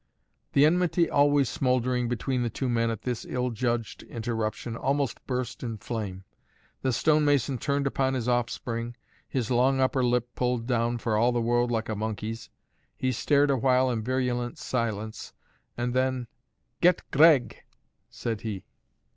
[0.53, 5.61] The enmity always smouldering between the two men at this ill judged interruption almost burst
[5.61, 6.23] in flame.
[6.81, 8.95] The stonemason turned upon his offspring,
[9.29, 12.49] his long upper lip pulled down, for all the world, like a monkey's.
[12.97, 15.33] He stared a while in virulent silence;
[15.77, 16.25] and then
[16.81, 17.57] "Get Gregg!"
[18.09, 18.63] said he.